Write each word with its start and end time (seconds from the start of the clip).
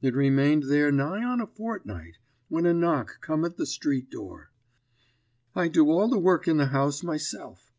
It 0.00 0.14
remained 0.14 0.70
there 0.70 0.90
nigh 0.90 1.22
on 1.22 1.38
a 1.38 1.46
fortnight, 1.46 2.16
when 2.48 2.64
a 2.64 2.72
knock 2.72 3.20
come 3.20 3.44
at 3.44 3.58
the 3.58 3.66
street 3.66 4.08
door. 4.10 4.50
"I 5.54 5.68
do 5.68 5.90
all 5.90 6.08
the 6.08 6.18
work 6.18 6.48
in 6.48 6.56
the 6.56 6.68
house 6.68 7.02
myself. 7.02 7.74